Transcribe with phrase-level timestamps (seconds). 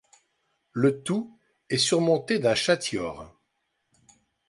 [0.71, 1.37] Le tout
[1.69, 3.37] est surmonté d'un chatior.